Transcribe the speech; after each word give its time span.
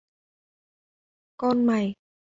Con 1.39 1.65
mày 1.67 1.87